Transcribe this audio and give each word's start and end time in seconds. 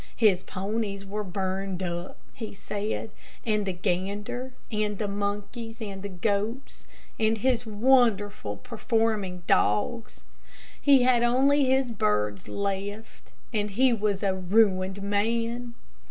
His 0.15 0.41
ponies 0.41 1.05
were 1.05 1.23
burned 1.23 1.83
up, 1.83 2.17
he 2.33 2.55
said, 2.55 3.11
and 3.45 3.67
the 3.67 3.71
gander, 3.71 4.51
and 4.71 4.97
the 4.97 5.07
monkeys, 5.07 5.79
and 5.79 6.01
the 6.01 6.09
goats, 6.09 6.87
and 7.19 7.37
his 7.37 7.67
wonderful 7.67 8.57
performing 8.57 9.43
dogs. 9.45 10.23
He 10.81 11.03
had 11.03 11.21
only 11.21 11.65
his 11.65 11.91
birds 11.91 12.47
left, 12.47 13.31
and 13.53 13.69
he 13.69 13.93
was 13.93 14.23
a 14.23 14.33
ruined 14.33 15.03
man. 15.03 15.75